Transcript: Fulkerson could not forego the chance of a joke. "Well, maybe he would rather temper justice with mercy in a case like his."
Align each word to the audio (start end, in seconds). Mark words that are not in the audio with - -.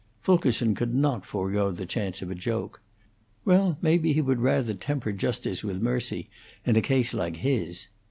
Fulkerson 0.19 0.73
could 0.73 0.95
not 0.95 1.27
forego 1.27 1.69
the 1.69 1.85
chance 1.85 2.23
of 2.23 2.31
a 2.31 2.33
joke. 2.33 2.81
"Well, 3.45 3.77
maybe 3.83 4.13
he 4.13 4.21
would 4.23 4.39
rather 4.41 4.73
temper 4.73 5.11
justice 5.11 5.63
with 5.63 5.79
mercy 5.79 6.27
in 6.65 6.75
a 6.75 6.81
case 6.81 7.13
like 7.13 7.35
his." 7.35 7.87